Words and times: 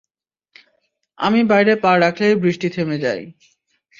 আমি 1.19 1.41
বাইরে 1.43 1.73
পা 1.83 1.91
রাখলেই 1.97 2.35
বৃষ্টি 2.35 2.67
থেমে 2.69 2.97
যায়। 2.97 3.23